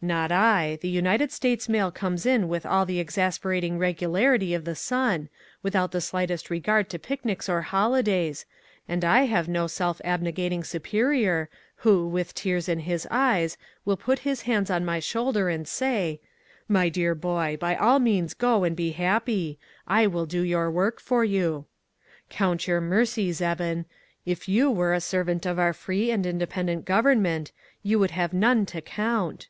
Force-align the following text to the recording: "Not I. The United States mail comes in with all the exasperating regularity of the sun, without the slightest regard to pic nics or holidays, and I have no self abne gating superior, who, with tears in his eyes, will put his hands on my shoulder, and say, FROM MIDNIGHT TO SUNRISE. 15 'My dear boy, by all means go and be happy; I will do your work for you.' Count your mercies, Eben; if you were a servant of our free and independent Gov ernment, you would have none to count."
"Not 0.00 0.30
I. 0.30 0.78
The 0.80 0.86
United 0.88 1.32
States 1.32 1.68
mail 1.68 1.90
comes 1.90 2.24
in 2.24 2.46
with 2.46 2.64
all 2.64 2.86
the 2.86 3.00
exasperating 3.00 3.80
regularity 3.80 4.54
of 4.54 4.64
the 4.64 4.76
sun, 4.76 5.28
without 5.60 5.90
the 5.90 6.00
slightest 6.00 6.50
regard 6.50 6.88
to 6.90 7.00
pic 7.00 7.24
nics 7.24 7.48
or 7.48 7.62
holidays, 7.62 8.46
and 8.88 9.04
I 9.04 9.22
have 9.22 9.48
no 9.48 9.66
self 9.66 10.00
abne 10.04 10.32
gating 10.32 10.62
superior, 10.62 11.48
who, 11.78 12.06
with 12.06 12.32
tears 12.32 12.68
in 12.68 12.78
his 12.86 13.08
eyes, 13.10 13.56
will 13.84 13.96
put 13.96 14.20
his 14.20 14.42
hands 14.42 14.70
on 14.70 14.84
my 14.84 15.00
shoulder, 15.00 15.48
and 15.48 15.66
say, 15.66 16.20
FROM 16.68 16.74
MIDNIGHT 16.74 16.94
TO 16.94 17.00
SUNRISE. 17.00 17.08
15 17.08 17.08
'My 17.08 17.08
dear 17.08 17.14
boy, 17.16 17.56
by 17.58 17.74
all 17.74 17.98
means 17.98 18.34
go 18.34 18.62
and 18.62 18.76
be 18.76 18.92
happy; 18.92 19.58
I 19.88 20.06
will 20.06 20.26
do 20.26 20.42
your 20.42 20.70
work 20.70 21.00
for 21.00 21.24
you.' 21.24 21.64
Count 22.30 22.68
your 22.68 22.80
mercies, 22.80 23.40
Eben; 23.40 23.84
if 24.24 24.48
you 24.48 24.70
were 24.70 24.94
a 24.94 25.00
servant 25.00 25.44
of 25.44 25.58
our 25.58 25.72
free 25.72 26.12
and 26.12 26.24
independent 26.24 26.84
Gov 26.86 27.02
ernment, 27.02 27.50
you 27.82 27.98
would 27.98 28.12
have 28.12 28.32
none 28.32 28.64
to 28.66 28.80
count." 28.80 29.48